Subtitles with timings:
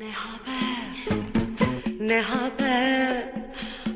[0.00, 1.20] Ne haber?
[2.00, 3.32] Ne haber?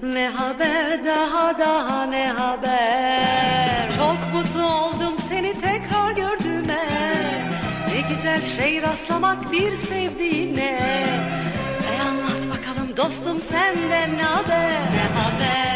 [0.03, 3.89] Ne haber daha daha ne haber?
[3.99, 6.85] Çok mutlu oldum seni tekrar gördüğüme.
[7.89, 10.81] Ne güzel şey rastlamak bir sevdiğine.
[11.93, 14.71] E anlat bakalım dostum senden ne haber?
[14.71, 15.74] Ne haber?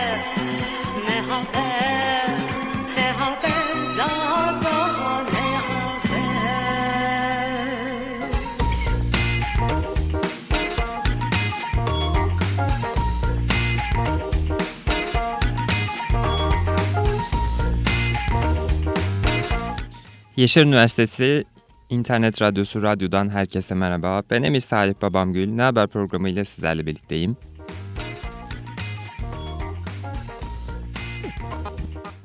[20.38, 21.44] Yaşar Üniversitesi
[21.90, 24.22] İnternet Radyosu Radyo'dan herkese merhaba.
[24.30, 25.48] Ben Emir Salih Babamgül.
[25.48, 27.36] Ne Haber programıyla sizlerle birlikteyim.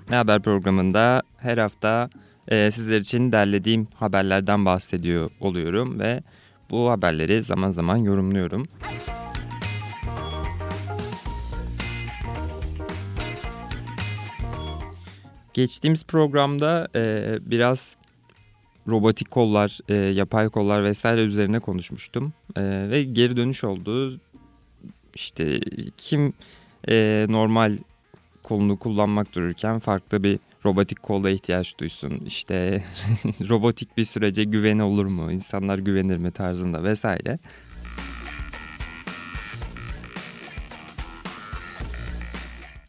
[0.09, 2.09] Ne Haber programında her hafta
[2.48, 6.23] e, sizler için derlediğim haberlerden bahsediyor oluyorum ve
[6.70, 8.67] bu haberleri zaman zaman yorumluyorum.
[15.53, 17.95] Geçtiğimiz programda e, biraz
[18.88, 22.34] robotik kollar, e, yapay kollar vesaire üzerine konuşmuştum.
[22.56, 24.20] E, ve geri dönüş oldu.
[25.16, 25.59] İşte
[25.98, 26.34] kim
[26.89, 27.78] e, normal
[28.44, 32.22] kolunu kullanmak dururken farklı bir robotik kola ihtiyaç duysun.
[32.26, 32.84] İşte
[33.50, 35.31] robotik bir sürece güven olur mu?
[35.31, 37.39] İnsanlar güvenir mi tarzında vesaire.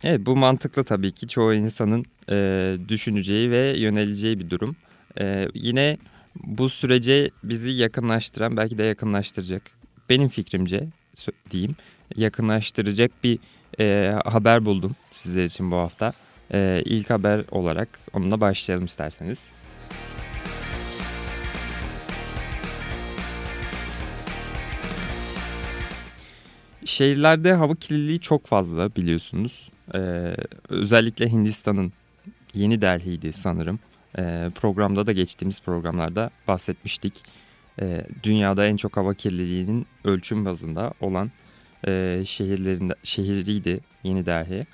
[0.05, 4.77] Evet bu mantıklı tabii ki çoğu insanın e, düşüneceği ve yöneleceği bir durum.
[5.21, 5.99] E, yine
[6.45, 9.63] bu sürece bizi yakınlaştıran belki de yakınlaştıracak
[10.09, 10.89] benim fikrimce
[11.51, 11.77] diyeyim
[12.17, 13.39] yakınlaştıracak bir
[13.81, 16.13] e, haber buldum sizler için bu hafta.
[16.53, 19.43] E, ilk haber olarak onunla başlayalım isterseniz.
[26.85, 29.71] Şehirlerde hava kirliliği çok fazla biliyorsunuz.
[29.95, 30.35] Ee,
[30.69, 31.93] özellikle Hindistan'ın
[32.55, 33.79] Yeni Delhi'ydi sanırım.
[34.19, 37.23] Ee, programda da geçtiğimiz programlarda bahsetmiştik.
[37.81, 41.31] Ee, dünyada en çok hava kirliliğinin ölçüm bazında olan
[41.87, 44.67] e, şehirlerinde şehriydi Yeni Delhi.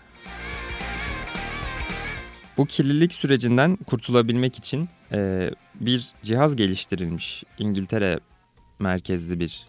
[2.57, 7.45] Bu kirlilik sürecinden kurtulabilmek için e, bir cihaz geliştirilmiş.
[7.59, 8.21] İngiltere
[8.79, 9.67] merkezli bir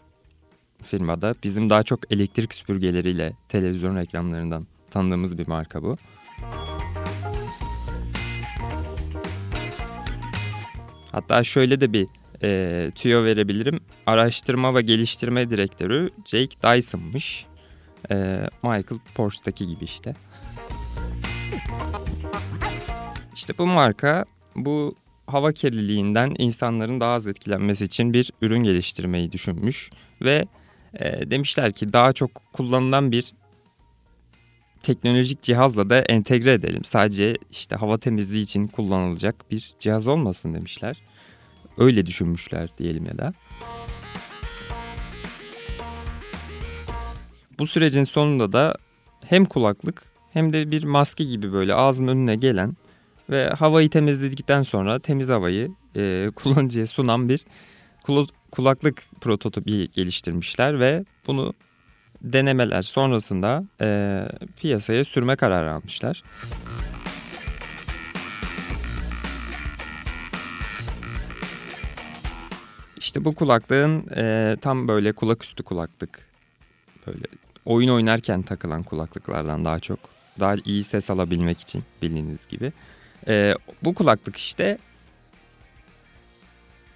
[0.84, 1.36] firmada.
[1.44, 5.98] Bizim daha çok elektrik süpürgeleriyle televizyon reklamlarından tanıdığımız bir marka bu.
[11.12, 12.08] Hatta şöyle de bir
[12.44, 13.80] e, tüyo verebilirim.
[14.06, 17.46] Araştırma ve geliştirme direktörü Jake Dyson'mış.
[18.12, 18.16] E,
[18.64, 20.14] Michael Porsche'daki gibi işte.
[23.36, 24.96] İşte bu marka bu
[25.28, 29.90] hava kirliliğinden insanların daha az etkilenmesi için bir ürün geliştirmeyi düşünmüş
[30.22, 30.46] ve
[30.94, 33.34] e, demişler ki daha çok kullanılan bir
[34.84, 36.84] teknolojik cihazla da entegre edelim.
[36.84, 40.98] Sadece işte hava temizliği için kullanılacak bir cihaz olmasın demişler.
[41.78, 43.34] Öyle düşünmüşler diyelim ya da.
[47.60, 48.76] Bu sürecin sonunda da
[49.26, 50.04] hem kulaklık
[50.34, 52.78] hem de bir maske gibi böyle ağzın önüne gelen
[53.30, 57.46] ve havayı temizledikten sonra temiz havayı e, kullanıcıya sunan bir
[58.04, 61.54] kula- kulaklık prototipi geliştirmişler ve bunu
[62.22, 64.26] denemeler sonrasında e,
[64.58, 66.24] piyasaya sürme kararı almışlar.
[72.98, 76.28] İşte bu kulaklığın e, tam böyle kulak üstü kulaklık
[77.08, 77.24] böyle
[77.66, 80.00] oyun oynarken takılan kulaklıklardan daha çok
[80.40, 82.74] daha iyi ses alabilmek için bildiğiniz gibi.
[83.28, 84.78] E, bu kulaklık işte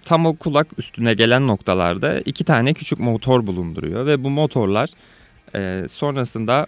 [0.04, 4.90] tam o kulak üstüne gelen noktalarda iki tane küçük motor bulunduruyor ve bu motorlar
[5.56, 6.66] e, sonrasında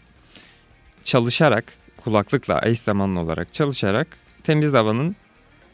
[1.04, 1.65] çalışarak
[1.97, 4.06] kulaklıkla eş zamanlı olarak çalışarak
[4.44, 5.16] temiz havanın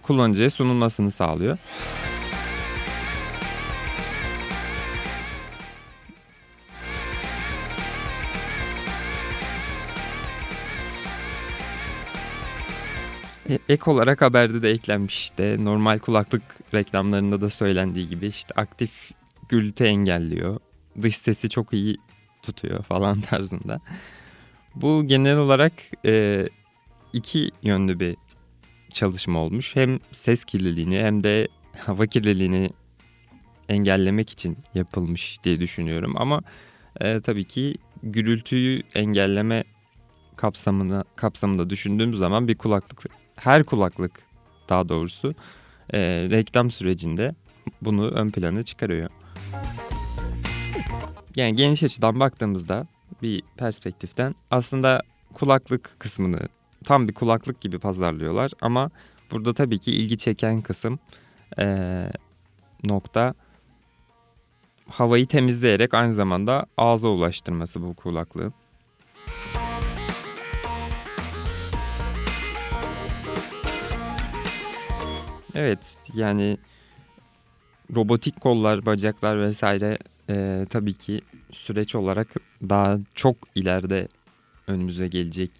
[0.02, 1.58] kullanıcıya sunulmasını sağlıyor.
[13.50, 16.42] E- Ek olarak haberde de eklenmiş işte normal kulaklık
[16.74, 19.10] reklamlarında da söylendiği gibi işte aktif
[19.48, 20.60] gürültü engelliyor.
[21.02, 21.96] Dış sesi çok iyi
[22.44, 23.80] tutuyor falan tarzında.
[24.74, 25.72] Bu genel olarak
[26.06, 26.46] e,
[27.12, 28.16] iki yönlü bir
[28.90, 29.76] çalışma olmuş.
[29.76, 31.48] Hem ses kirliliğini hem de
[31.86, 32.70] hava kirliliğini
[33.68, 36.14] engellemek için yapılmış diye düşünüyorum.
[36.16, 36.42] Ama
[37.00, 39.64] e, tabii ki gürültüyü engelleme
[40.36, 43.04] kapsamına kapsamında düşündüğüm zaman bir kulaklık
[43.36, 44.22] her kulaklık
[44.68, 45.34] daha doğrusu
[45.92, 45.98] e,
[46.30, 47.34] reklam sürecinde
[47.82, 49.10] bunu ön plana çıkarıyor.
[51.36, 52.86] Yani geniş açıdan baktığımızda
[53.22, 55.02] bir perspektiften aslında
[55.32, 56.40] kulaklık kısmını
[56.84, 58.90] tam bir kulaklık gibi pazarlıyorlar ama
[59.30, 60.98] burada tabii ki ilgi çeken kısım
[61.58, 62.10] ee,
[62.84, 63.34] nokta
[64.88, 68.54] havayı temizleyerek aynı zamanda ağza ulaştırması bu kulaklığın.
[75.54, 76.58] Evet yani
[77.94, 79.98] robotik kollar, bacaklar vesaire
[80.30, 82.28] e, tabii ki süreç olarak
[82.62, 84.08] daha çok ileride
[84.66, 85.50] önümüze gelecek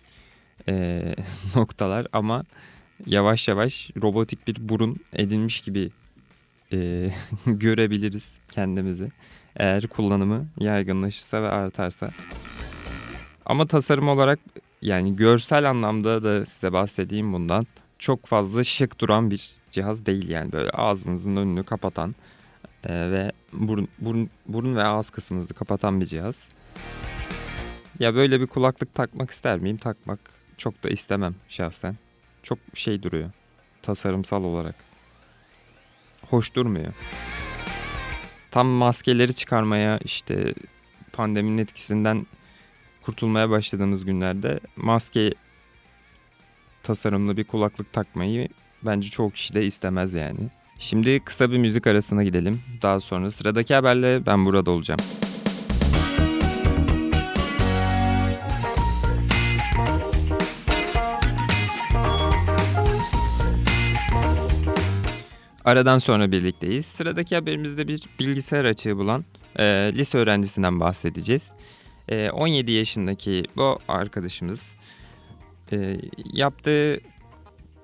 [0.68, 1.02] e,
[1.56, 2.44] noktalar ama
[3.06, 5.90] yavaş yavaş robotik bir burun edinmiş gibi
[6.72, 7.10] e,
[7.46, 9.08] görebiliriz kendimizi.
[9.56, 12.10] Eğer kullanımı yaygınlaşırsa ve artarsa.
[13.46, 14.38] Ama tasarım olarak
[14.82, 17.66] yani görsel anlamda da size bahsedeyim bundan.
[17.98, 22.14] Çok fazla şık duran bir cihaz değil yani böyle ağzınızın önünü kapatan
[22.86, 26.48] e, ve burun, burun, burun ve ağız kısmınızı kapatan bir cihaz.
[27.98, 29.76] Ya böyle bir kulaklık takmak ister miyim?
[29.76, 30.20] Takmak
[30.58, 31.96] çok da istemem şahsen.
[32.42, 33.30] Çok şey duruyor
[33.84, 34.74] tasarımsal olarak.
[36.30, 36.92] Hoş durmuyor.
[38.50, 40.54] Tam maskeleri çıkarmaya işte
[41.12, 42.26] pandeminin etkisinden
[43.02, 45.34] kurtulmaya başladığımız günlerde maske
[46.82, 48.48] tasarımlı bir kulaklık takmayı
[48.82, 50.50] bence çoğu kişi de istemez yani.
[50.78, 52.60] Şimdi kısa bir müzik arasına gidelim.
[52.82, 55.00] Daha sonra sıradaki haberle ben burada olacağım.
[65.64, 66.86] Aradan sonra birlikteyiz.
[66.86, 69.24] Sıradaki haberimizde bir bilgisayar açığı bulan
[69.58, 71.52] e, lise öğrencisinden bahsedeceğiz.
[72.08, 74.74] E, 17 yaşındaki bu arkadaşımız
[75.72, 75.96] e,
[76.32, 77.00] yaptığı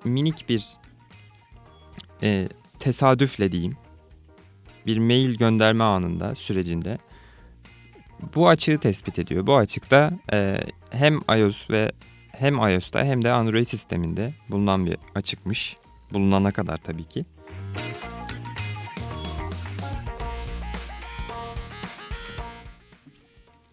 [0.04, 0.66] minik bir
[2.22, 2.48] e,
[2.80, 3.76] tesadüfle diyeyim
[4.86, 6.98] bir mail gönderme anında sürecinde
[8.34, 9.46] bu açığı tespit ediyor.
[9.46, 10.60] Bu açıkta e,
[10.90, 11.92] hem iOS ve
[12.32, 15.76] hem iOS'ta hem de Android sisteminde bulunan bir açıkmış.
[16.12, 17.24] Bulunana kadar tabii ki.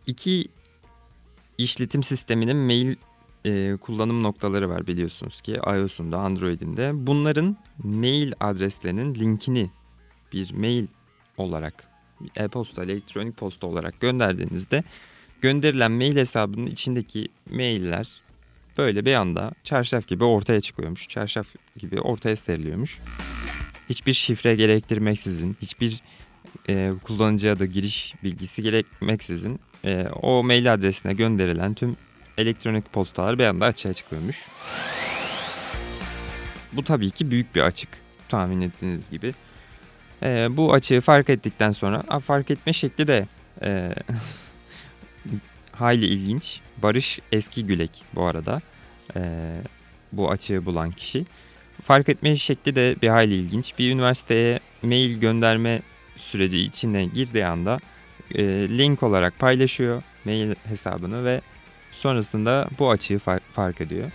[0.07, 0.47] İki
[1.57, 2.95] işletim sisteminin mail
[3.47, 6.91] e, kullanım noktaları var biliyorsunuz ki iOS'un da Android'in de.
[6.93, 9.69] Bunların mail adreslerinin linkini
[10.33, 10.87] bir mail
[11.37, 11.87] olarak
[12.35, 14.83] e-posta, elektronik posta olarak gönderdiğinizde
[15.41, 18.21] gönderilen mail hesabının içindeki mailler
[18.77, 21.07] böyle bir anda çarşaf gibi ortaya çıkıyormuş.
[21.07, 21.47] Çarşaf
[21.77, 22.99] gibi ortaya seriliyormuş.
[23.89, 26.01] Hiçbir şifre gerektirmeksizin, hiçbir
[26.69, 31.95] e, kullanıcı adı giriş bilgisi gerekmeksizin e, o mail adresine gönderilen tüm
[32.37, 34.45] elektronik postalar bir anda açığa çıkıyormuş.
[36.73, 37.89] Bu tabii ki büyük bir açık
[38.29, 39.33] tahmin ettiğiniz gibi.
[40.23, 43.27] E, bu açığı fark ettikten sonra a, fark etme şekli de
[43.61, 43.95] e,
[45.71, 46.61] hayli ilginç.
[46.77, 48.61] Barış Eski Gülek bu arada
[49.15, 49.21] e,
[50.11, 51.25] bu açığı bulan kişi.
[51.83, 53.73] Fark etme şekli de bir hayli ilginç.
[53.79, 55.81] Bir üniversiteye mail gönderme
[56.17, 57.79] süreci içine girdiği anda
[58.35, 61.41] e, link olarak paylaşıyor mail hesabını ve
[61.97, 64.11] sonrasında bu açığı far- fark ediyor.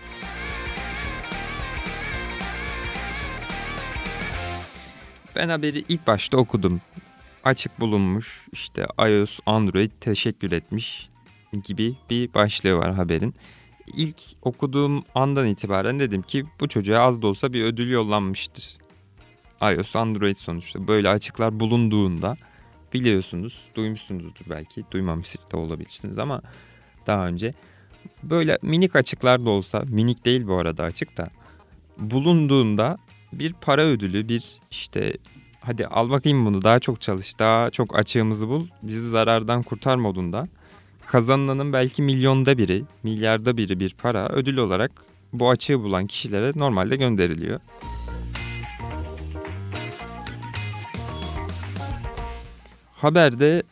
[5.36, 6.80] Ben haberi ilk başta okudum.
[7.44, 11.08] Açık bulunmuş işte iOS, Android teşekkür etmiş
[11.64, 13.34] gibi bir başlığı var haberin.
[13.96, 18.76] İlk okuduğum andan itibaren dedim ki bu çocuğa az da olsa bir ödül yollanmıştır.
[19.62, 22.36] iOS, Android sonuçta böyle açıklar bulunduğunda
[22.92, 26.42] biliyorsunuz, duymuşsunuzdur belki, duymamış da olabilirsiniz ama
[27.06, 27.54] daha önce
[28.22, 31.28] böyle minik açıklar da olsa, minik değil bu arada açık da
[31.98, 32.98] bulunduğunda
[33.32, 35.12] bir para ödülü, bir işte
[35.60, 40.48] hadi al bakayım bunu daha çok çalış, daha çok açığımızı bul, bizi zarardan kurtar modunda
[41.06, 44.92] kazanılanın belki milyonda biri, milyarda biri bir para ödül olarak
[45.32, 47.60] bu açığı bulan kişilere normalde gönderiliyor.
[52.94, 53.62] Haberde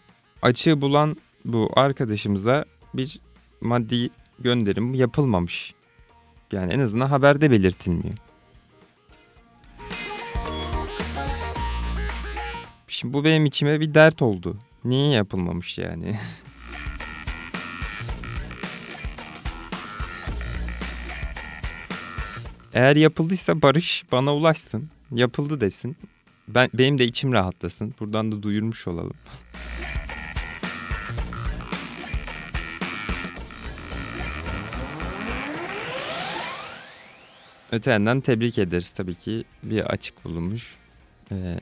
[0.43, 2.65] açığı bulan bu arkadaşımıza
[2.95, 3.21] bir
[3.61, 5.75] maddi gönderim yapılmamış.
[6.53, 8.15] Yani en azından haberde belirtilmiyor.
[12.89, 14.59] Şimdi bu benim içime bir dert oldu.
[14.85, 16.15] Niye yapılmamış yani?
[22.75, 24.91] Eğer yapıldıysa Barış bana ulaşsın.
[25.11, 25.97] Yapıldı desin.
[26.49, 27.95] Ben benim de içim rahatlasın.
[28.01, 29.15] Buradan da duyurmuş olalım.
[37.73, 39.45] Öte yandan tebrik ederiz tabii ki.
[39.63, 40.77] Bir açık bulunmuş.
[41.33, 41.35] Ee,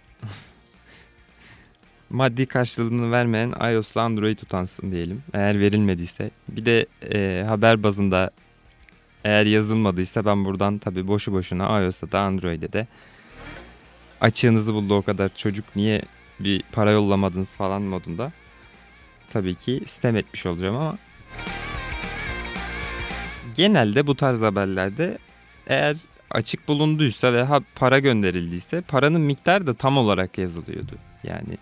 [2.11, 5.23] maddi karşılığını vermeyen iOS'la Android utansın diyelim.
[5.33, 6.31] Eğer verilmediyse.
[6.49, 8.31] Bir de e, haber bazında
[9.25, 12.87] eğer yazılmadıysa ben buradan tabii boşu boşuna iOS'ta da Android'e de
[14.21, 16.03] açığınızı buldu o kadar çocuk niye
[16.41, 18.33] bir para yollamadınız falan modunda
[19.31, 20.99] tabii ki sistem etmiş olacağım ama
[23.55, 25.19] genelde bu tarz haberlerde
[25.69, 25.97] eğer
[26.31, 30.93] açık bulunduysa ve ha para gönderildiyse paranın miktarı da tam olarak yazılıyordu.
[31.25, 31.59] Yani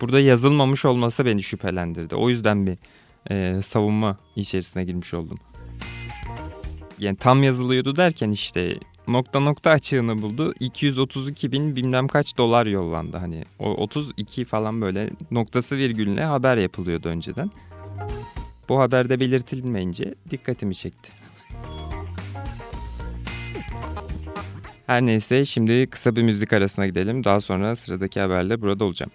[0.00, 2.14] burada yazılmamış olması beni şüphelendirdi.
[2.14, 2.78] O yüzden bir
[3.30, 5.38] e, savunma içerisine girmiş oldum.
[6.98, 10.54] Yani tam yazılıyordu derken işte nokta nokta açığını buldu.
[10.60, 13.16] 232 bin bilmem kaç dolar yollandı.
[13.16, 17.50] Hani o 32 falan böyle noktası virgülüne haber yapılıyordu önceden.
[18.68, 21.12] Bu haberde belirtilmeyince dikkatimi çekti.
[24.86, 27.24] Her neyse şimdi kısa bir müzik arasına gidelim.
[27.24, 29.12] Daha sonra sıradaki haberle burada olacağım.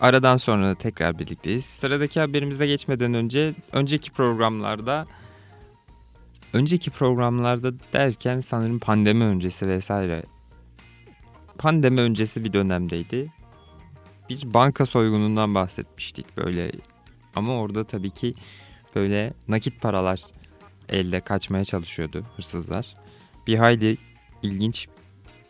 [0.00, 1.64] Aradan sonra tekrar birlikteyiz.
[1.64, 5.06] Sıradaki haberimize geçmeden önce önceki programlarda
[6.52, 10.22] önceki programlarda derken sanırım pandemi öncesi vesaire
[11.58, 13.32] pandemi öncesi bir dönemdeydi.
[14.30, 16.72] Bir banka soygunundan bahsetmiştik böyle
[17.34, 18.32] ama orada tabii ki
[18.94, 20.20] böyle nakit paralar
[20.88, 22.96] elde kaçmaya çalışıyordu hırsızlar.
[23.46, 23.96] Bir hayli
[24.42, 24.88] ilginç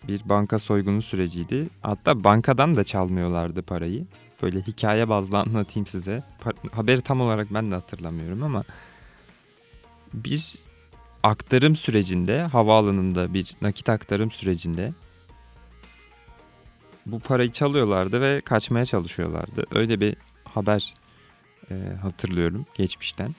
[0.09, 1.68] bir banka soygunu süreciydi.
[1.83, 4.07] Hatta bankadan da çalmıyorlardı parayı.
[4.42, 6.23] Böyle hikaye bazlı anlatayım size.
[6.73, 8.64] haberi tam olarak ben de hatırlamıyorum ama
[10.14, 10.59] bir
[11.23, 14.92] aktarım sürecinde havaalanında bir nakit aktarım sürecinde
[17.07, 19.64] bu parayı çalıyorlardı ve kaçmaya çalışıyorlardı.
[19.75, 20.95] Öyle bir haber
[21.71, 23.35] e, hatırlıyorum geçmişten.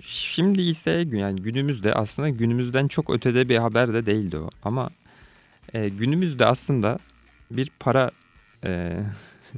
[0.00, 4.50] Şimdi ise yani günümüzde aslında günümüzden çok ötede bir haber de değildi o.
[4.62, 4.90] Ama
[5.74, 6.98] e, günümüzde aslında
[7.50, 8.10] bir para
[8.64, 9.00] e,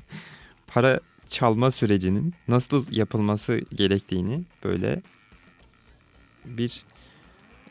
[0.66, 5.02] para çalma sürecinin nasıl yapılması gerektiğini böyle
[6.44, 6.84] bir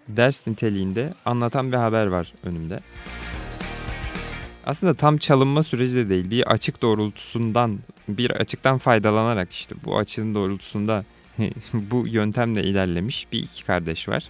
[0.07, 2.79] ders niteliğinde anlatan bir haber var önümde.
[4.65, 6.29] Aslında tam çalınma süreci de değil.
[6.29, 11.05] Bir açık doğrultusundan, bir açıktan faydalanarak işte bu açığın doğrultusunda
[11.73, 14.29] bu yöntemle ilerlemiş bir iki kardeş var.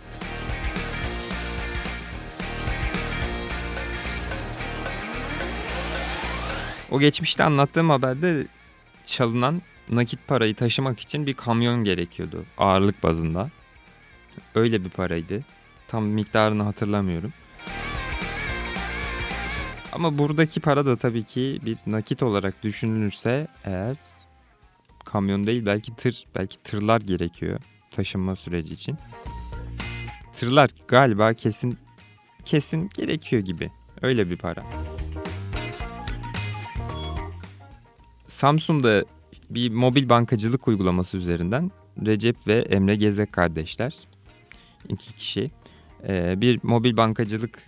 [6.91, 8.47] O geçmişte anlattığım haberde
[9.05, 13.49] çalınan nakit parayı taşımak için bir kamyon gerekiyordu ağırlık bazında.
[14.55, 15.43] Öyle bir paraydı.
[15.87, 17.33] Tam miktarını hatırlamıyorum.
[19.93, 23.97] Ama buradaki para da tabii ki bir nakit olarak düşünülürse eğer
[25.05, 27.59] kamyon değil belki tır, belki tırlar gerekiyor
[27.91, 28.97] taşınma süreci için.
[30.35, 31.77] Tırlar galiba kesin
[32.45, 33.71] kesin gerekiyor gibi.
[34.01, 34.63] Öyle bir para.
[38.27, 39.05] Samsun'da
[39.49, 41.71] bir mobil bankacılık uygulaması üzerinden
[42.05, 43.95] Recep ve Emre Gezek kardeşler
[44.89, 45.51] iki kişi
[46.41, 47.59] bir mobil bankacılık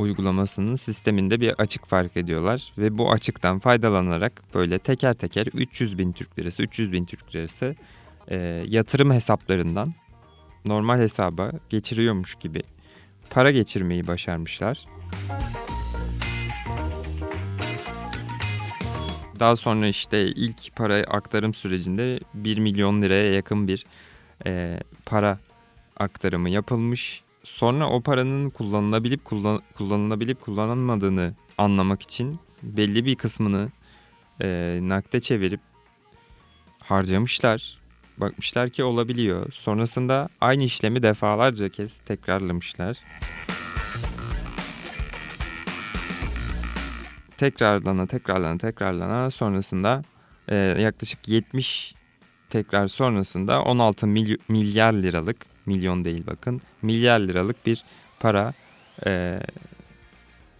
[0.00, 6.12] uygulamasının sisteminde bir açık fark ediyorlar ve bu açıktan faydalanarak böyle teker teker 300 bin
[6.12, 7.74] Türk lirası 300 bin Türk lirası
[8.28, 8.36] e,
[8.68, 9.94] yatırım hesaplarından
[10.64, 12.62] normal hesaba geçiriyormuş gibi
[13.30, 14.86] para geçirmeyi başarmışlar.
[19.40, 23.86] Daha sonra işte ilk para aktarım sürecinde 1 milyon liraya yakın bir
[24.46, 25.38] e, para
[25.96, 27.22] aktarımı yapılmış
[27.54, 33.70] Sonra o paranın kullanılabilip kullan, kullanılabilip kullanılmadığını anlamak için belli bir kısmını
[34.42, 35.60] e, nakde çevirip
[36.84, 37.78] harcamışlar.
[38.18, 39.52] Bakmışlar ki olabiliyor.
[39.52, 42.98] Sonrasında aynı işlemi defalarca kez tekrarlamışlar.
[47.36, 50.02] Tekrarlana tekrarlana tekrarlana sonrasında
[50.48, 51.94] e, yaklaşık 70
[52.50, 54.06] tekrar sonrasında 16
[54.48, 57.84] milyar liralık milyon değil bakın milyar liralık bir
[58.20, 58.52] para
[59.06, 59.40] e,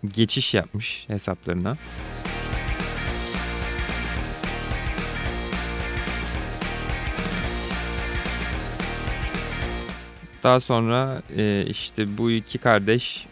[0.04, 1.76] geçiş yapmış hesaplarına.
[10.42, 13.26] Daha sonra e, işte bu iki kardeş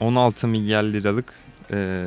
[0.00, 1.34] 16 milyar liralık
[1.72, 2.06] e,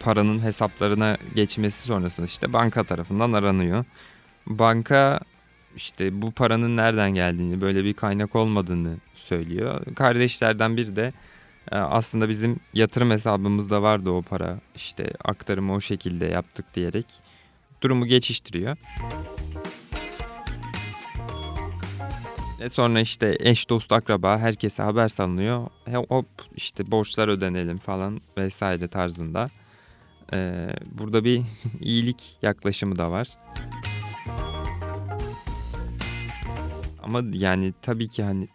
[0.00, 3.84] paranın hesaplarına geçmesi sonrasında işte banka tarafından aranıyor.
[4.46, 5.20] Banka
[5.76, 9.84] işte bu paranın nereden geldiğini, böyle bir kaynak olmadığını söylüyor.
[9.94, 11.12] Kardeşlerden biri de
[11.72, 14.60] e, aslında bizim yatırım hesabımızda vardı o para.
[14.74, 17.06] İşte aktarımı o şekilde yaptık diyerek
[17.82, 18.76] durumu geçiştiriyor.
[22.60, 25.66] E sonra işte eş dost akraba herkese haber salınıyor.
[26.08, 29.50] Hop işte borçlar ödenelim falan vesaire tarzında.
[30.32, 30.68] Ee,
[30.98, 31.42] burada bir
[31.80, 33.28] iyilik yaklaşımı da var.
[37.06, 38.48] Ama yani tabii ki hani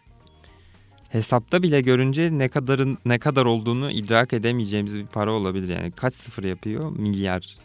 [1.08, 5.90] hesapta bile görünce ne kadarın ne kadar olduğunu idrak edemeyeceğimiz bir para olabilir yani.
[5.90, 6.90] Kaç sıfır yapıyor?
[6.90, 7.58] Milyar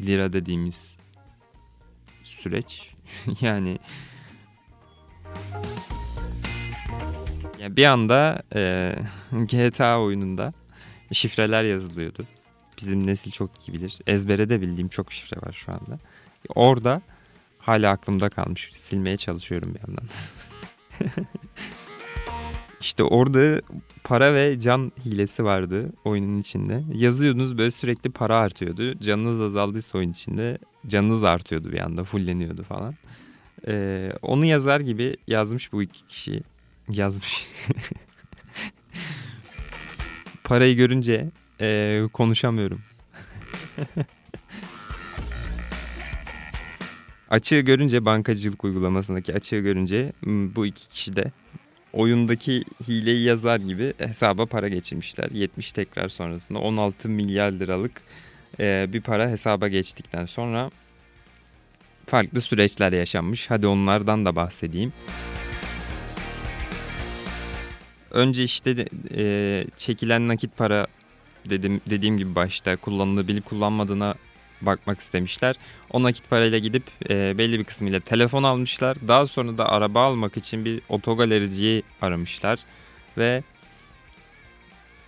[0.00, 0.96] lira dediğimiz
[2.24, 2.90] süreç.
[3.40, 3.78] yani
[7.60, 8.94] bir anda e,
[9.32, 10.52] GTA oyununda
[11.12, 12.26] şifreler yazılıyordu.
[12.78, 13.98] Bizim nesil çok iyi bilir.
[14.06, 15.98] Ezbere de bildiğim çok şifre var şu anda.
[16.54, 17.02] Orada
[17.66, 18.70] hala aklımda kalmış.
[18.74, 20.04] Silmeye çalışıyorum bir yandan.
[22.80, 23.60] İşte orada
[24.04, 26.82] para ve can hilesi vardı oyunun içinde.
[26.94, 28.98] Yazıyordunuz böyle sürekli para artıyordu.
[28.98, 32.94] Canınız azaldıysa oyun içinde canınız artıyordu bir anda fulleniyordu falan.
[33.66, 36.42] Ee, onu yazar gibi yazmış bu iki kişi.
[36.88, 37.44] Yazmış.
[40.44, 41.30] Parayı görünce
[41.60, 42.80] e, konuşamıyorum.
[47.34, 51.32] açığı görünce bankacılık uygulamasındaki açığı görünce bu iki kişi de
[51.92, 55.30] oyundaki hileyi yazar gibi hesaba para geçirmişler.
[55.30, 58.02] 70 tekrar sonrasında 16 milyar liralık
[58.92, 60.70] bir para hesaba geçtikten sonra
[62.06, 63.50] farklı süreçler yaşanmış.
[63.50, 64.92] Hadi onlardan da bahsedeyim.
[68.10, 68.86] Önce işte
[69.76, 70.86] çekilen nakit para
[71.50, 74.14] dedim dediğim gibi başta kullanılabilip kullanmadığına
[74.66, 75.56] bakmak istemişler.
[75.90, 78.96] O nakit parayla gidip e, belli bir kısmıyla telefon almışlar.
[79.08, 82.58] Daha sonra da araba almak için bir otogalericiyi aramışlar.
[83.18, 83.42] Ve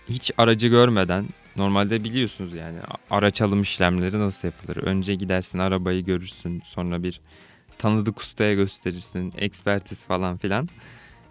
[0.09, 2.77] hiç aracı görmeden normalde biliyorsunuz yani
[3.09, 4.77] araç alım işlemleri nasıl yapılır.
[4.77, 7.21] Önce gidersin arabayı görürsün sonra bir
[7.77, 10.69] tanıdık ustaya gösterirsin ekspertiz falan filan.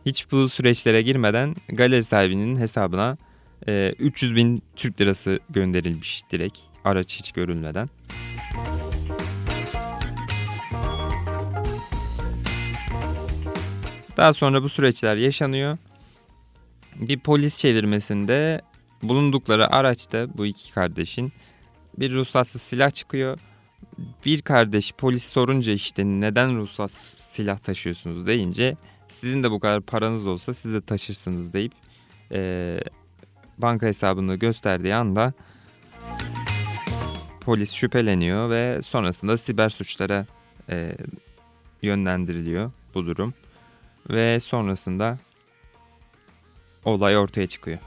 [0.07, 3.17] Hiç bu süreçlere girmeden galeri sahibinin hesabına
[3.99, 7.89] 300 e, bin Türk lirası gönderilmiş direkt araç hiç görülmeden.
[14.17, 15.79] Daha sonra bu süreçler yaşanıyor.
[16.97, 18.61] Bir polis çevirmesinde
[19.03, 21.33] bulundukları araçta bu iki kardeşin
[21.99, 23.39] bir ruhsatsız silah çıkıyor.
[24.27, 28.77] Bir kardeş polis sorunca işte neden ruhsatsız silah taşıyorsunuz deyince
[29.09, 31.73] sizin de bu kadar paranız olsa siz de taşırsınız deyip
[32.33, 32.81] e,
[33.59, 35.33] banka hesabını gösterdiği anda
[37.47, 40.27] polis şüpheleniyor ve sonrasında siber suçlara
[40.71, 40.97] e,
[41.83, 43.35] yönlendiriliyor bu durum.
[44.11, 45.19] Ve sonrasında
[46.85, 47.79] olay ortaya çıkıyor.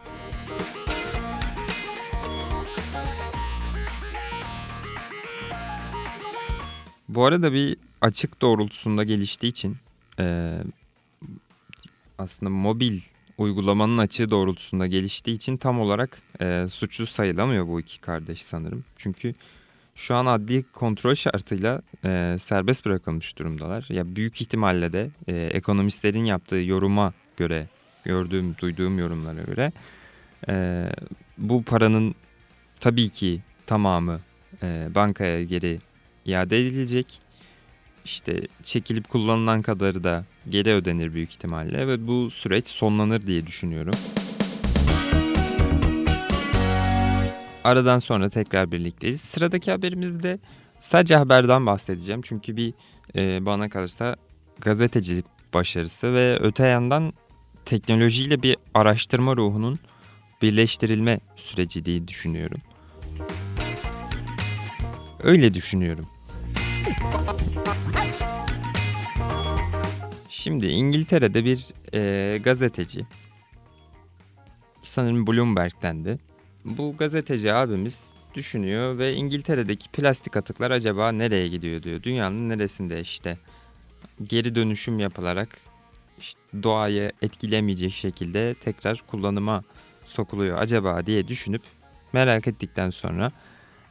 [7.10, 9.78] Bu arada bir açık doğrultusunda geliştiği için
[10.20, 10.58] e,
[12.18, 13.02] aslında mobil
[13.40, 18.86] uygulamanın açığı doğrultusunda geliştiği için tam olarak e, suçlu sayılamıyor bu iki kardeş sanırım.
[18.96, 19.36] Çünkü
[19.96, 23.86] şu an adli kontrol şartıyla e, serbest bırakılmış durumdalar.
[23.90, 27.68] Ya büyük ihtimalle de e, ekonomistlerin yaptığı yoruma göre,
[28.04, 29.72] gördüğüm, duyduğum yorumlara göre
[30.50, 30.86] e,
[31.38, 32.16] bu paranın
[32.80, 34.20] tabii ki tamamı
[34.64, 35.80] e, bankaya geri
[36.26, 37.29] iade edilecek.
[38.06, 43.94] İşte çekilip kullanılan kadarı da geri ödenir büyük ihtimalle ve bu süreç sonlanır diye düşünüyorum.
[47.64, 49.22] Aradan sonra tekrar birlikteyiz.
[49.22, 50.40] Sıradaki haberimizde
[50.80, 52.22] sadece haberden bahsedeceğim.
[52.22, 52.74] Çünkü bir
[53.16, 54.16] e, bana kalırsa
[54.60, 57.14] gazetecilik başarısı ve öte yandan
[57.66, 59.80] teknolojiyle bir araştırma ruhunun
[60.42, 62.58] birleştirilme süreci diye düşünüyorum.
[65.24, 66.06] Öyle düşünüyorum.
[70.30, 73.06] Şimdi İngiltere'de bir e, gazeteci
[74.82, 76.18] sanırım Bloomberg'den de
[76.66, 82.04] bu gazeteci abimiz düşünüyor ve İngiltere'deki plastik atıklar acaba nereye gidiyor diyor.
[82.04, 83.38] Dünyanın neresinde işte
[84.24, 85.58] geri dönüşüm yapılarak
[86.20, 89.64] işte doğayı etkilemeyecek şekilde tekrar kullanıma
[90.06, 91.62] sokuluyor acaba diye düşünüp
[92.14, 93.32] merak ettikten sonra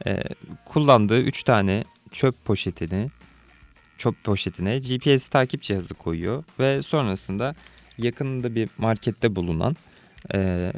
[0.05, 0.23] e,
[0.65, 3.09] kullandığı 3 tane çöp poşetini
[3.99, 7.55] çöp poşetine GPS takip cihazı koyuyor ve sonrasında
[7.97, 9.75] yakınında bir markette bulunan
[10.33, 10.73] e,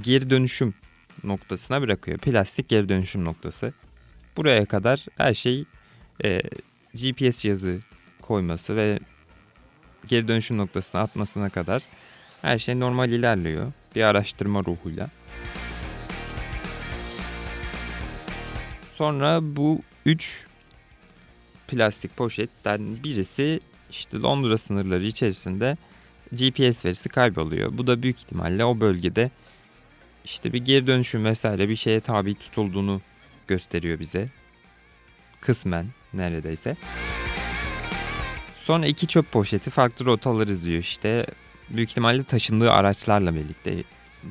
[0.00, 0.74] geri dönüşüm
[1.24, 2.18] noktasına bırakıyor.
[2.18, 3.72] Plastik geri dönüşüm noktası.
[4.36, 5.64] Buraya kadar her şey
[6.24, 6.42] e,
[6.94, 7.80] GPS cihazı
[8.22, 8.98] koyması ve
[10.06, 11.82] geri dönüşüm noktasına atmasına kadar
[12.42, 13.72] her şey normal ilerliyor.
[13.96, 15.08] Bir araştırma ruhuyla.
[18.94, 20.46] Sonra bu üç
[21.68, 25.76] plastik poşetten birisi işte Londra sınırları içerisinde
[26.32, 27.78] GPS verisi kayboluyor.
[27.78, 29.30] Bu da büyük ihtimalle o bölgede
[30.24, 33.00] işte bir geri dönüşüm vesaire bir şeye tabi tutulduğunu
[33.46, 34.28] gösteriyor bize.
[35.40, 36.76] Kısmen neredeyse.
[38.54, 41.26] Sonra iki çöp poşeti farklı rotalar izliyor işte.
[41.70, 43.82] Büyük ihtimalle taşındığı araçlarla birlikte.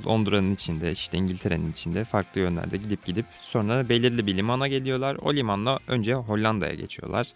[0.06, 5.16] Londra'nın içinde işte İngiltere'nin içinde farklı yönlerde gidip gidip sonra belirli bir limana geliyorlar.
[5.22, 7.28] O limanla önce Hollanda'ya geçiyorlar.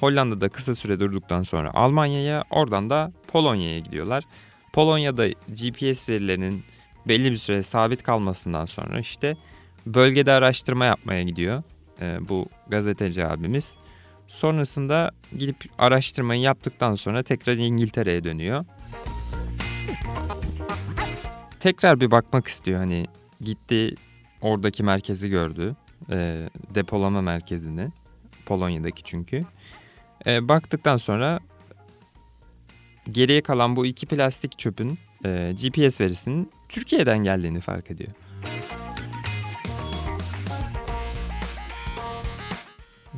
[0.00, 4.24] Hollanda'da kısa süre durduktan sonra Almanya'ya oradan da Polonya'ya gidiyorlar.
[4.72, 6.64] Polonya'da GPS verilerinin
[7.08, 9.36] belli bir süre sabit kalmasından sonra işte
[9.86, 11.62] bölgede araştırma yapmaya gidiyor
[12.00, 13.74] e, bu gazeteci abimiz.
[14.28, 18.64] Sonrasında gidip araştırmayı yaptıktan sonra tekrar İngiltere'ye dönüyor.
[21.60, 23.06] Tekrar bir bakmak istiyor hani
[23.40, 23.94] gitti
[24.40, 25.76] oradaki merkezi gördü.
[26.10, 27.88] E, depolama merkezini.
[28.46, 29.44] Polonya'daki çünkü.
[30.26, 31.40] E, baktıktan sonra
[33.10, 38.10] geriye kalan bu iki plastik çöpün e, GPS verisinin Türkiye'den geldiğini fark ediyor.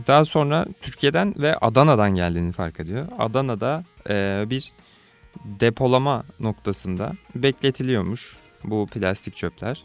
[0.06, 3.06] Daha sonra Türkiye'den ve Adana'dan geldiğini fark ediyor.
[3.18, 4.72] Adana'da e, bir
[5.44, 9.84] depolama noktasında bekletiliyormuş bu plastik çöpler.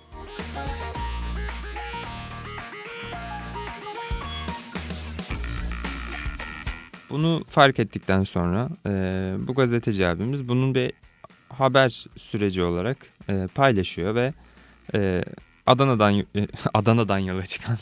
[7.09, 8.91] Bunu fark ettikten sonra e,
[9.39, 10.93] bu gazeteci abimiz bunun bir
[11.49, 12.97] haber süreci olarak
[13.29, 14.33] e, paylaşıyor ve
[14.95, 15.23] e,
[15.67, 16.25] Adana'dan
[16.73, 17.77] Adana'dan yola çıkan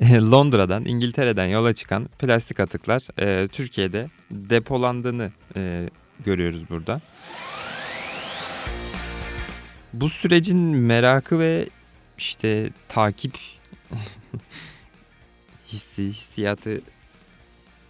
[0.30, 5.88] Londra'dan İngiltere'den yola çıkan plastik atıklar e, Türkiye'de depolandığını e,
[6.24, 7.00] görüyoruz burada.
[9.92, 11.68] Bu sürecin merakı ve
[12.18, 13.38] işte takip
[15.68, 16.80] hissi, hissiyatı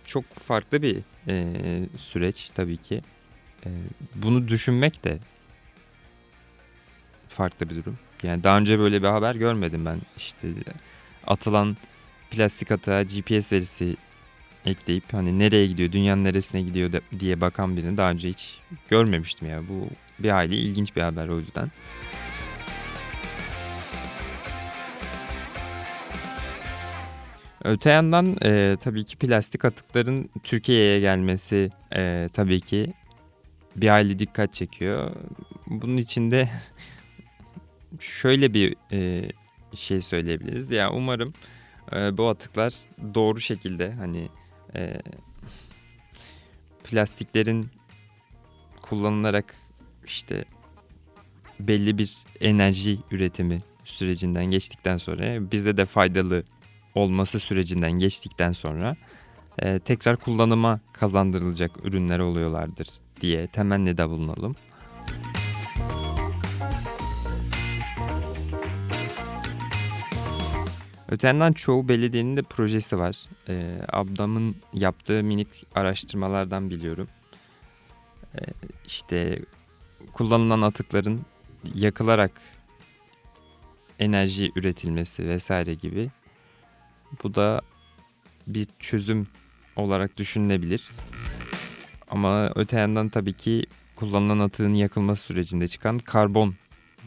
[0.06, 1.54] çok farklı bir e,
[1.98, 3.02] süreç tabii ki.
[3.66, 3.68] E,
[4.14, 5.18] bunu düşünmek de
[7.28, 7.98] farklı bir durum.
[8.22, 10.00] Yani daha önce böyle bir haber görmedim ben.
[10.16, 10.48] İşte
[11.26, 11.76] atılan
[12.30, 13.96] plastik atığa GPS verisi
[14.66, 19.62] ekleyip hani nereye gidiyor, dünyanın neresine gidiyor diye bakan birini daha önce hiç görmemiştim ya.
[19.68, 21.70] Bu bir hayli ilginç bir haber o yüzden.
[27.64, 32.92] Öte yandan e, tabii ki plastik atıkların Türkiye'ye gelmesi e, tabii ki
[33.76, 35.10] bir hayli dikkat çekiyor.
[35.66, 36.48] Bunun içinde
[38.00, 39.28] şöyle bir e,
[39.74, 40.70] şey söyleyebiliriz.
[40.70, 41.32] Ya yani umarım
[41.92, 42.74] e, bu atıklar
[43.14, 44.28] doğru şekilde hani
[44.76, 44.94] e,
[46.84, 47.68] plastiklerin
[48.82, 49.54] kullanılarak
[50.06, 50.44] işte
[51.60, 56.44] belli bir enerji üretimi sürecinden geçtikten sonra bizde de faydalı
[56.94, 58.96] olması sürecinden geçtikten sonra
[59.58, 62.88] e, tekrar kullanıma kazandırılacak ürünler oluyorlardır
[63.20, 64.56] diye temennide bulunalım.
[71.12, 73.24] Öte yandan çoğu belediyenin de projesi var.
[73.48, 77.08] Ee, ablamın yaptığı minik araştırmalardan biliyorum.
[78.34, 78.38] Ee,
[78.86, 79.42] işte
[80.12, 81.20] kullanılan atıkların
[81.74, 82.30] yakılarak
[83.98, 86.10] enerji üretilmesi vesaire gibi.
[87.22, 87.62] Bu da
[88.46, 89.26] bir çözüm
[89.76, 90.90] olarak düşünülebilir.
[92.10, 96.54] Ama öte yandan tabii ki kullanılan atığın yakılması sürecinde çıkan karbon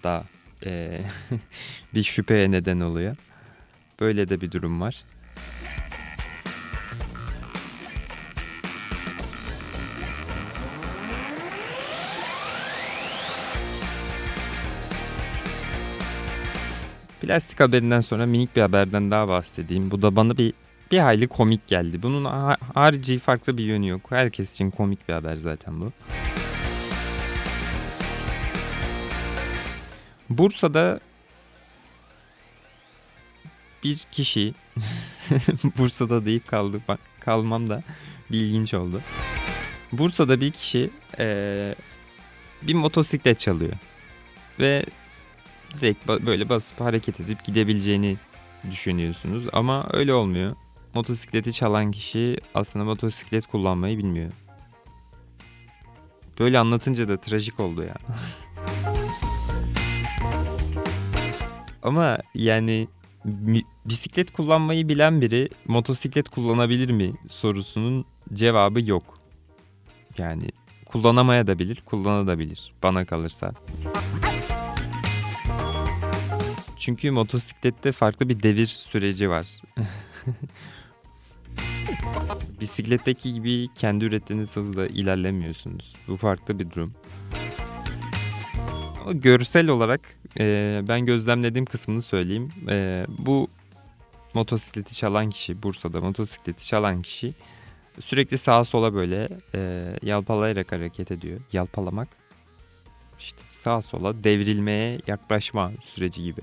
[0.04, 0.26] da
[0.65, 1.02] e,
[1.94, 3.15] bir şüpheye neden oluyor.
[4.00, 5.04] Böyle de bir durum var.
[17.22, 19.92] Plastik haberinden sonra minik bir haberden daha bahsedeyim.
[19.92, 20.54] Bu da bana bir
[20.92, 22.04] bir hayli komik geldi.
[22.04, 22.26] Bunun
[22.74, 24.12] harici farklı bir yönü yok.
[24.12, 25.92] Herkes için komik bir haber zaten bu.
[30.30, 31.00] Bursa'da
[33.86, 34.54] bir kişi
[35.78, 36.82] Bursa'da deyip kaldı
[37.19, 37.84] kalmam da
[38.32, 39.02] bir ilginç oldu.
[39.91, 41.76] Bursa'da bir kişi ee,
[42.62, 43.74] bir motosiklet çalıyor
[44.60, 44.86] ve
[45.74, 48.17] direkt böyle basıp hareket edip gidebileceğini
[48.71, 50.56] düşünüyorsunuz ama öyle olmuyor.
[50.93, 54.32] Motosikleti çalan kişi aslında motosiklet kullanmayı bilmiyor.
[56.39, 57.95] Böyle anlatınca da trajik oldu ya.
[61.84, 62.88] ama yani
[63.86, 69.04] bisiklet kullanmayı bilen biri motosiklet kullanabilir mi sorusunun cevabı yok.
[70.18, 70.48] Yani
[70.86, 73.54] kullanamaya da bilir, kullanabilir bana kalırsa.
[76.78, 79.48] Çünkü motosiklette farklı bir devir süreci var.
[82.62, 85.96] Bisikletteki gibi kendi ürettiğiniz hızla ilerlemiyorsunuz.
[86.08, 86.94] Bu farklı bir durum.
[89.13, 90.02] Görsel olarak
[90.39, 92.52] e, ben gözlemlediğim kısmını söyleyeyim.
[92.70, 93.48] E, bu
[94.34, 97.34] motosikleti çalan kişi, Bursa'da motosikleti çalan kişi
[98.00, 101.39] sürekli sağa sola böyle e, yalpalayarak hareket ediyor.
[101.54, 102.08] Yalpalamak
[103.20, 106.41] işte sağa sola devrilmeye yaklaşma süreci gibi.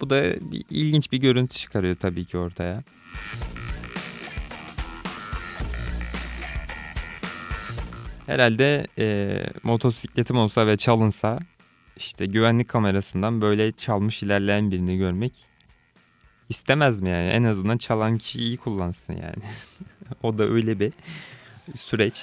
[0.00, 2.82] Bu da bir, ilginç bir görüntü çıkarıyor tabii ki ortaya.
[8.30, 11.38] Herhalde e, motosikletim olsa ve çalınsa
[11.96, 15.46] işte güvenlik kamerasından böyle çalmış ilerleyen birini görmek
[16.48, 17.28] istemez mi yani?
[17.28, 19.42] En azından çalan kişi iyi kullansın yani.
[20.22, 20.92] o da öyle bir
[21.74, 22.22] süreç.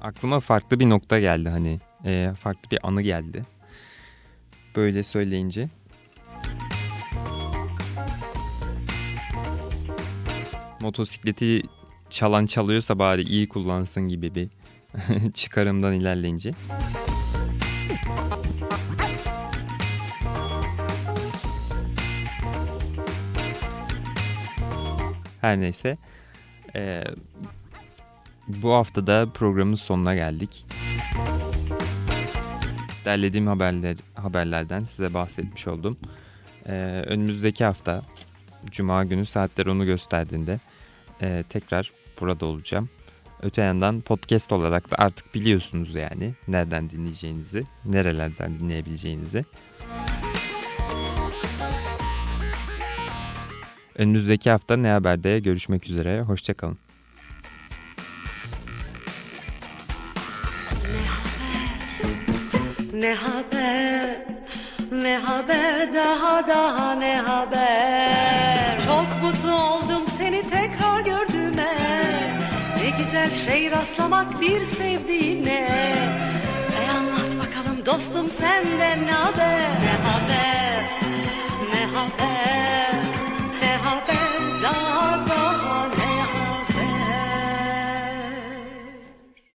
[0.00, 3.46] Aklıma farklı bir nokta geldi hani e, farklı bir anı geldi.
[4.76, 5.68] Böyle söyleyince.
[10.80, 11.62] Motosikleti
[12.10, 14.48] çalan çalıyorsa bari iyi kullansın gibi bir
[15.34, 16.50] çıkarımdan ilerleyince.
[25.40, 25.98] Her neyse.
[26.76, 27.04] Ee,
[28.48, 30.66] bu hafta da programın sonuna geldik.
[33.04, 35.96] Derlediğim haberler, haberlerden size bahsetmiş oldum.
[36.66, 36.72] Ee,
[37.06, 38.02] önümüzdeki hafta
[38.70, 40.60] Cuma günü saatler onu gösterdiğinde
[41.22, 42.88] e, tekrar burada olacağım.
[43.42, 49.44] Öte yandan podcast olarak da artık biliyorsunuz yani nereden dinleyeceğinizi, nerelerden dinleyebileceğinizi.
[53.94, 56.20] Önümüzdeki hafta Ne Haber'de görüşmek üzere.
[56.20, 56.78] Hoşçakalın.
[63.02, 64.16] Ne haber,
[64.92, 68.78] ne haber, daha daha ne haber?
[68.86, 71.74] Çok mutlu oldum seni tekrar gördüğüme.
[72.76, 75.68] Ne güzel şey rastlamak bir sevdiğine.
[76.82, 79.60] E anlat bakalım dostum senden ne haber?
[79.84, 80.84] Ne haber,
[81.74, 82.31] ne haber